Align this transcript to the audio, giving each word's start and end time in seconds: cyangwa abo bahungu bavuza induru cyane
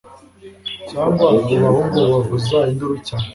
cyangwa 0.89 1.23
abo 1.31 1.51
bahungu 1.63 1.99
bavuza 2.11 2.57
induru 2.71 2.95
cyane 3.07 3.27